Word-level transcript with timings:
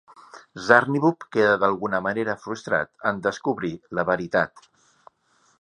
Zarniwoop 0.67 1.25
queda 1.35 1.51
d'alguna 1.63 2.01
manera 2.07 2.37
frustrat 2.45 2.91
en 3.13 3.23
descobrir 3.29 3.73
la 3.99 4.07
veritat. 4.13 4.69